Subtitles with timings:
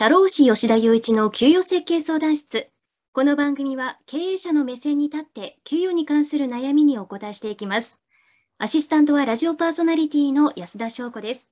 [0.00, 2.68] 社労士吉田雄一の給与設計相談室。
[3.12, 7.98] この番組は経営者の目線に立って給与に関する悩みにお答えしていきます。
[8.58, 11.50] アシスタントはラジオパーソナリティの安田翔子です。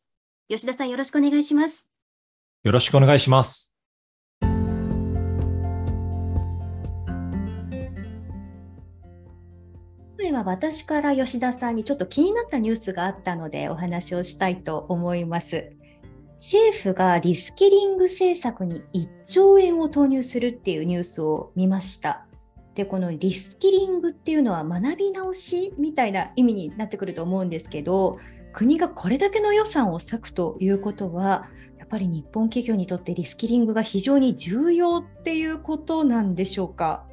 [0.48, 1.88] 吉田さんよろしくお願いします。
[2.62, 3.76] よろしくお願いします。
[4.40, 4.46] こ
[10.18, 15.75] れは私から吉田さんにちょっと気になったニュースがあったのでお話をしたいと思います。
[16.36, 22.26] 政府がリスキリング政策に1兆円を投入するっていうニュースを見ました。
[22.74, 28.18] で、このリスキリングっていうのは学び直しみたいな意味になってくると思うんですけど、
[28.52, 37.06] 国がこれだけの予算を割くということは、やっぱり日本企業にとってリスキリングが非常に重要っていうことなんでしょうか？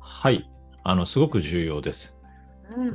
[0.00, 0.50] はい、
[0.82, 2.18] あのすごく重要です。
[2.76, 2.92] うん、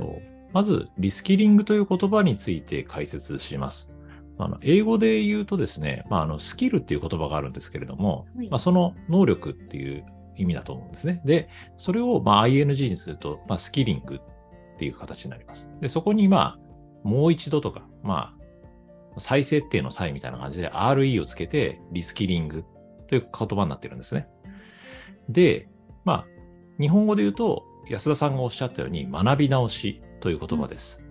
[0.53, 3.93] まず、リスキリングという言葉について解説します。
[4.37, 11.21] あの英語で言うとですね、まあ、あのスキルっていう言葉があるんですけれども、はい、まあ、その能力っていう意味だと思うんですね。
[11.25, 14.19] で、それをまあ ING にすると、まあ、スキリングっ
[14.77, 15.69] ていう形になります。
[15.79, 16.59] で、そこにまあ、
[17.03, 18.35] もう一度とか、ま
[19.15, 22.63] あ、再設定の際みたいな感じで RE をつけてリスキリング
[23.07, 24.27] という言葉になってるんですね。
[25.29, 25.67] で、
[26.05, 26.25] まあ、
[26.79, 31.03] 日本語で言うと、安田さんがおっしゃったように学び直しという言葉です。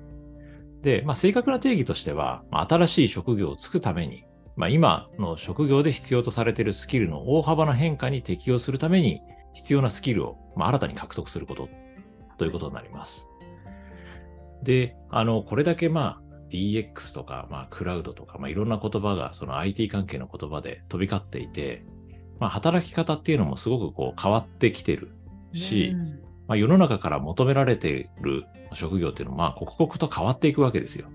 [0.82, 4.24] で、まあ、正確な定義としては、まあ、新しい職業をつくために、
[4.56, 9.20] まあ、今の職業で必要とされているスキルの大幅な変化に適応するために、
[9.52, 11.68] 必要なスキルを、まあ、新たに獲得すること
[12.38, 13.28] ということになります。
[14.62, 21.84] で、あの、これだけまあ DX とか、まあ、クラウドとか、まあ、いろんな言葉がその IT 関係の言葉で飛び交っていて、
[22.38, 25.14] まあ、働き方っていうのもすごくこう変わってきてる
[25.52, 25.94] し、
[26.50, 31.06] まあ、世の中から求められている職業っていうのは、まあ、刻々と変わっていくわけですよ。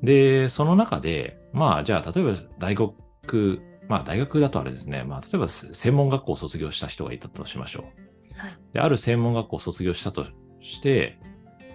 [0.00, 8.38] で、その中で、まあ、じゃあ、例えば大学、まあ、大学だとあれですね、まあ、例えば専門学校を卒業した人がいたとしましょう。
[8.38, 10.24] はい、である専門学校を卒業したと
[10.60, 11.18] して、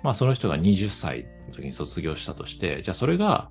[0.01, 3.49] まあ、その人が20歳の時に卒業したとして、じゃあ、それが、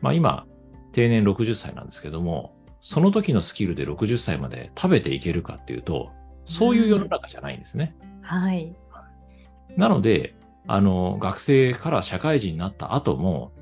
[0.00, 0.48] まあ、今、
[0.90, 6.10] 定年60歳なんですけども、その時のスキルで60歳まで食べていけるかっていうと、
[6.44, 7.94] そういう世の中じゃないんですね。
[8.00, 8.74] うんはい。
[9.76, 10.34] なので、
[10.66, 13.52] あの、学生から社会人になった後も、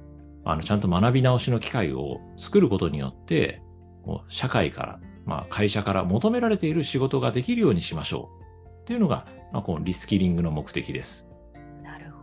[0.44, 3.60] あの、ちゃんと学び直しの機会を作ることによって、
[4.06, 8.80] もう社会から、まあ、会社から求められている仕事ができるようにしましょう。
[8.82, 11.28] っていうのが、まあ、このリスキリングの目的です。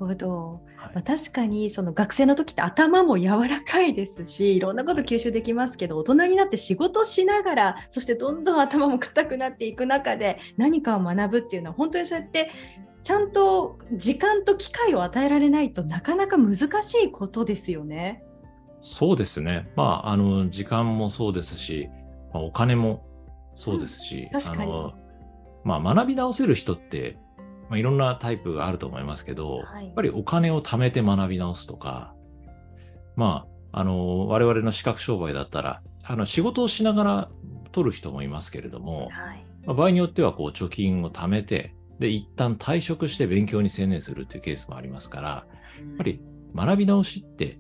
[0.06, 0.62] ほど。
[0.94, 12.50] まあ、確かにその学生の時って頭も柔らかいですしいろんなこと吸収できますけど大人になって仕事しながらそしてどんどん頭も硬くなっていく中で何かを学ぶっていうのは本当にそうやって
[13.03, 18.23] ちゃんと時間と機会を与えられないとなかなか難しいことですよね。
[18.81, 19.72] そうですね。
[19.75, 21.89] まあ、あの、時間もそうですし、
[22.33, 23.06] まあ、お金も
[23.56, 24.94] そうですし、うん、確かに。
[25.63, 27.18] まあ、学び直せる人って
[27.72, 32.14] まあ、いろんなタイプがあると思いますけど、はい、やっぱりお金を貯めて学び直すとか、
[33.16, 37.30] まあ、あの、我々の資格商売だったら、あの、仕事をしながら
[37.72, 45.46] 取る人もいますけれども、はい、まあ、場合によっては、こう、貯金を貯めて、で、一旦退職して勉強に専念するっていうケースもありますから、や
[45.94, 46.22] っぱり
[46.54, 47.58] 学び直しって、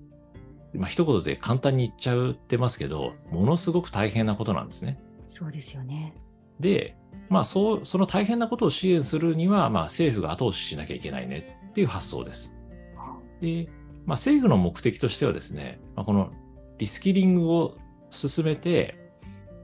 [0.73, 5.01] まあ、一言で簡単に言っちゃうってますけど、ものすごく大変なことなんですね。
[5.29, 6.13] そうですよね。
[6.61, 6.95] で、
[7.29, 12.55] まあ、そう、その大変なことを支援するには、まあ、政府が後押ししなきゃいけないねっていう発想です。
[13.41, 13.67] で、
[14.05, 16.31] まあ、政府の目的としてはですね、まあ、この
[16.77, 17.77] リスキリングを
[18.09, 19.13] 進めて、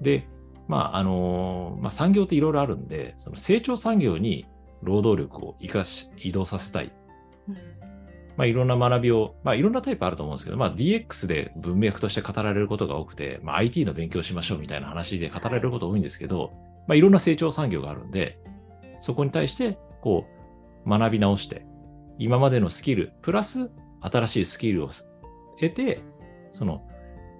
[0.01, 0.27] で、
[0.67, 4.45] まあ、あのまあ、産業っていろいろあるんで、その成長産業に
[4.81, 6.91] 労働力を生かし、移動させたい。
[8.37, 16.51] まあ、いろんな学びを、まあ、いろんなタイプあると思うんですけど、まあ、DX で文脈として語られることが多くて、まあ、IT の勉強しましょうみたいな話で語られること多いんですけど、
[16.87, 18.39] まあ、いろんな成長産業があるんで、
[19.01, 20.25] そこに対して、こ
[20.85, 21.65] う、学び直して、
[22.17, 23.71] 今までのスキル、プラス
[24.01, 24.89] 新しいスキルを
[25.59, 26.01] 得て、
[26.51, 26.87] その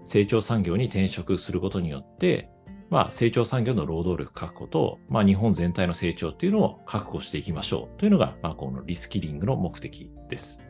[0.05, 2.49] 成長産業に転職することによって、
[2.89, 10.61] まあ、成長産業の労働力確保と、まあ、日本全体の成長っていうのを確保していきましょうというのが、まあ、このリスキリングの目的です。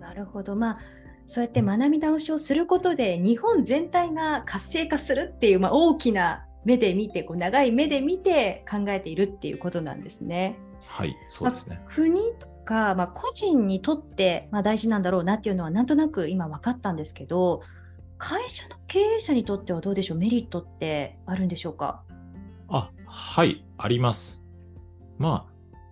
[0.00, 0.54] なるほど。
[0.54, 0.78] まあ、
[1.26, 10.58] そうやって学び直しをすることで、日本全体が活性化するっていう、まあ、大きな目で見てこう長い目で見て考えているっていうことなんですね。
[10.86, 17.62] はいそうですね、まあ、国とか、まあ、個人にとって、まあ、大事なんだろうなっていうのはなんとなく今分かったんですけど
[18.18, 20.18] 会社の経営者にとってはどうでしょう？
[20.18, 22.02] メリットってあるんでしょうか？
[22.68, 24.42] あはいあります。
[25.16, 25.46] ま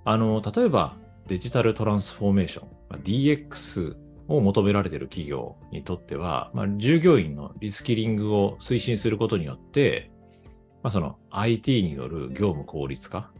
[0.04, 0.96] ああの例えば
[1.26, 2.68] デジタルトランスフォーメーション
[3.02, 3.96] DX
[4.28, 10.10] を求められている企業にとっては、まあ、従業員のリスキリングを推進することによって、
[10.86, 13.32] まあ、その IT による業務効率化？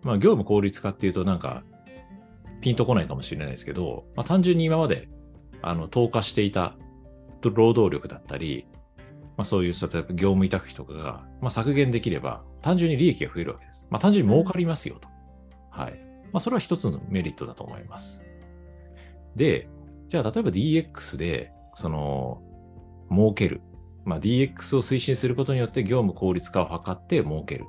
[0.00, 1.64] まあ、業務効率化っていうとなんか
[2.62, 5.10] ピンとこないかもしれないですけど、まあ、単純に今まで
[5.60, 6.74] あの投下していた
[7.42, 8.66] 労働力だったり、
[9.36, 13.86] まあ、そういう例えば業務委託費とかが、まあ、削減できれば単純に利益が増えるわけです。
[13.90, 15.08] まあ、単純に儲かりますよと。
[15.70, 15.92] はい。
[16.32, 18.24] まあ、それは一つのメリットだと思います。
[19.34, 19.68] で、
[20.08, 22.40] じゃあ例えば DX で、その、
[23.10, 23.60] 儲ける。
[24.06, 27.66] まあ、DX を推進することによって業務効率化を図って儲ける。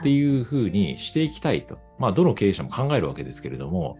[0.00, 1.78] っていうふうにしていきたいと。
[1.98, 3.98] まあ、どの経営者も考えるわけですけれども、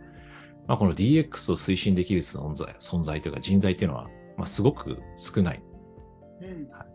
[0.66, 5.62] まあ、この DX を推進できる存在、存在というか人材っていうのは、まあ、すごく少ない。
[6.40, 6.86] うんはい、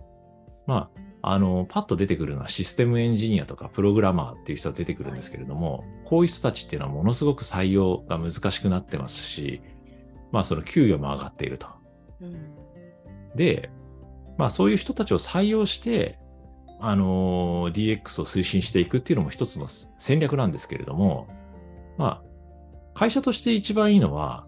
[0.68, 0.90] ま
[1.22, 9.62] あ、あの、パッと出てくるのはシステムエンジニアとかプログラマーっていう人が出てくるんですけれども、はい、こういう人たちっていうのはものすごく採用が難しくなってますし、
[10.32, 11.68] まあその給与も上がっていると。
[12.22, 12.56] うん、
[13.36, 13.70] で、
[14.38, 16.20] まあそういう人たちを採用して、
[16.80, 21.28] あのー、DX を推進していくっていうのも一つの戦略なんですけれども、
[21.98, 22.24] まあ、
[22.94, 24.46] 会社として一番いいのは、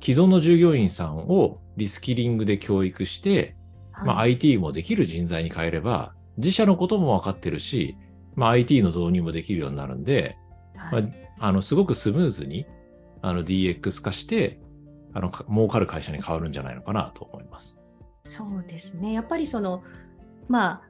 [0.00, 3.56] 既存の従業員さんをリスキリングで教育して、
[3.92, 7.96] はい、まあ、IT もできる人材に変えれば、自社のことも分かってるし、
[8.34, 10.36] まあ、IT の導入もできるようになるんで、
[10.76, 11.08] はい、ま
[11.40, 12.66] あ、あのすごくスムーズに
[13.22, 14.60] あの DX 化して、
[15.14, 17.78] あの儲かる会社に変わるんじゃないのかなと思います。
[18.28, 19.12] そうですね。
[19.12, 19.82] やっぱりその、
[20.48, 20.88] まあ、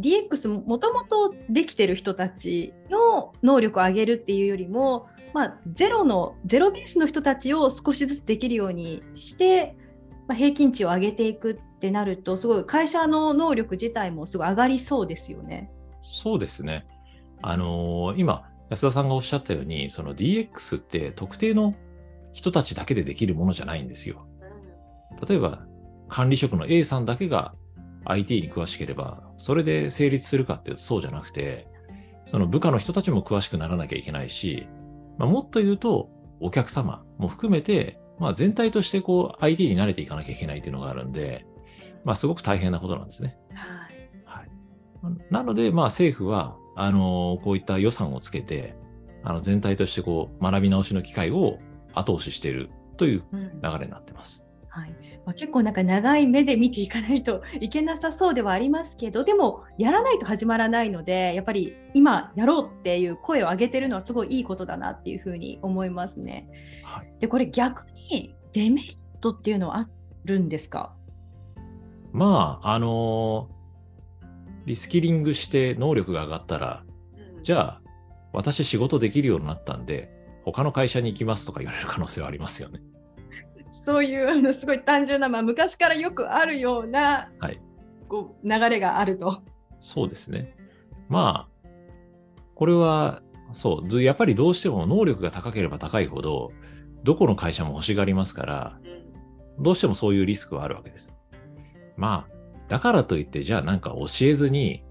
[0.00, 9.76] DX もともとできてる人たちの能力を上げるっていうよりも、まあ、ゼロのゼロベースの人たちを少しずつできるようにして、
[10.28, 15.70] まあ、平均値を上げていくってなるとすごい会社の能力自体もすごい上がりそうですよね。
[16.02, 16.86] そうですね。
[17.40, 21.74] あのー、今安田さんがおっしゃったようにその DX って特定の
[22.32, 24.26] 人たちだけでできるものじゃないんですよ。
[25.28, 25.66] 例えば
[26.14, 27.56] 管理職の A さんだけが
[28.04, 31.66] IT に詳しければ、それで成立するかっていうとそうじゃなくて、
[32.24, 34.68] その部下の人たちも詳しくならなきゃいけないし、
[35.18, 36.08] まあ、もっと言うと、
[36.38, 41.46] お客様も含めて、まあ、全体としてこう IT に慣れていかなきゃいけないっていうのがあるんで、
[42.04, 43.36] まあ、すごく大変なことなんですね。
[43.52, 43.88] は
[44.38, 44.44] い。
[45.02, 48.76] はい、なので、まあ、政府は、あのこういった予算をつけて、
[49.24, 51.58] あの全体としてこう学び直しの機会を
[51.92, 54.42] 後押ししているという流れになってます。
[54.42, 54.43] うん、
[54.74, 54.90] はい
[55.24, 66.48] まあ、結構なんか長い目で見ていかないといけなさそうではありますけどでもやらないと始まらないのでやっぱり今やろうっていう声を上げてるのはすごいいいことだなっていうふうに思いますね。
[66.82, 69.88] はい、でこれ逆にデメリットっていうのはあ
[70.24, 70.92] るんですか？
[72.10, 73.48] まああの
[74.66, 76.84] リスキリングして能力が上がったら、
[77.36, 77.80] うん、じゃあ
[78.32, 80.10] 私仕事できるようになったんで
[80.44, 82.80] 他の会社に行きますとか言われる可能性はありますよね。
[83.82, 87.60] そういうあのすごい単純な、まあ、昔からよくあるような、はい、
[88.08, 89.42] こう流れがあると。
[89.80, 90.54] そうですね。
[91.08, 91.68] まあ、
[92.54, 93.22] これは、
[93.52, 96.52] そう、やっぱりどうしても能力が高ければ高いほど、
[97.02, 98.78] どこの会社も欲しがりますから、
[99.58, 101.14] どうしてもそういうリスクはあるわけです。
[101.96, 102.34] まあ、
[102.68, 104.84] だからといって、じゃあなんか教えずに、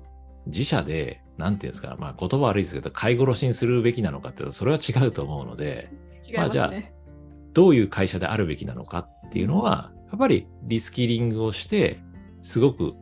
[0.46, 5.90] 自社で、なんていうんですか、まあ言葉悪いですけど、買い殺しにするべきなのかっていうと、それは違うと思うので、
[6.32, 6.72] ね、まあじゃあ、
[7.54, 12.00] どういう会社であるべきなのかっていうのは、やっぱりリスキリングをして、
[12.42, 12.94] すごく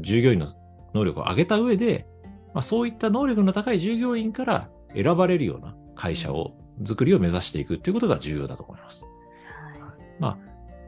[0.00, 0.48] 従業員の
[0.94, 2.06] 能力を上げた上で、
[2.52, 6.52] まあ、そういった能力の高い従業員から選ばれるような会社を、
[6.84, 9.04] 作りを目指していくっていうことが重要だと思います。
[9.04, 10.38] はい、まあ、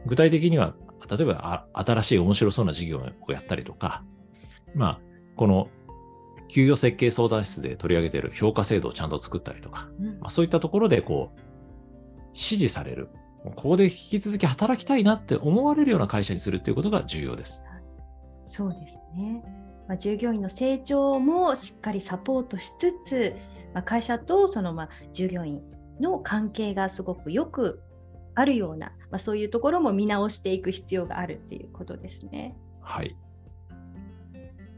[0.05, 0.75] 具体的には、
[1.09, 4.03] 例えば新しい面白そうな事業をやったりとか、
[4.75, 4.99] まあ、
[5.35, 5.67] この
[6.47, 11.39] 給与設計相談室で取り上げている評価制度をちゃんと作ったりとか、うん、まあ、そういったところでこう
[12.33, 13.09] 支持される。
[13.43, 17.65] ここで引き続き働きたいなって思われるような会社にするっていうことが重要です。
[18.45, 19.43] そうですね。
[19.87, 23.35] まあ、従業員の成長もしっかりサポートしつつ、
[23.73, 25.61] まあ、会社とそのまあ従業員
[25.99, 27.81] の関係がすごくよく
[28.35, 32.55] あるような、まあ、そういうところも見直していく必要があるっていうことですね。
[32.81, 33.15] はい。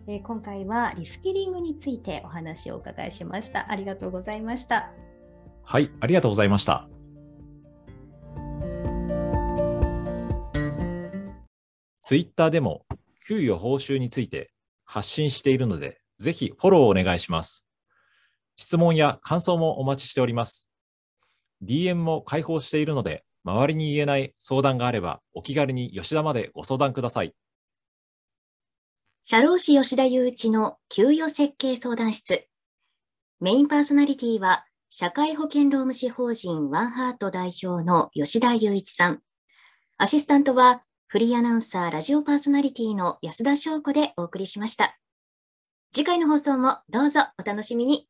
[0.07, 3.71] え今回はリスキリングについてお話をお伺いしました。
[3.71, 4.91] ありがとうございました。
[5.63, 6.90] はい、ありがとうございました。
[12.01, 12.85] ツイッターでも
[13.27, 14.51] 給与報酬について
[14.85, 17.67] 発信しているので、ぜひフォローお願いします。
[18.57, 20.71] 質問や感想もお待ちしております。
[21.63, 27.35] DM も開放しているので、周りに言えない相談があれば、お気軽に吉田までご相談ください。
[29.23, 32.47] 社労士吉田雄一の給与設計相談室。
[33.39, 39.21] メインパーソナリティは、社会保険労務士法人ワンハート代表の吉田雄一さん。
[39.97, 40.81] アシスタントは
[41.11, 44.97] フリーアナウンサー、ラジオパーソナリティの安田翔子でお送りしました。
[45.93, 48.07] 次回の放送もどうぞお楽しみに。